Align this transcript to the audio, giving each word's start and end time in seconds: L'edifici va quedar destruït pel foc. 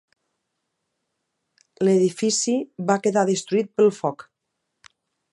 L'edifici 1.87 2.55
va 2.91 2.97
quedar 3.03 3.27
destruït 3.31 3.69
pel 3.81 3.93
foc. 3.99 4.25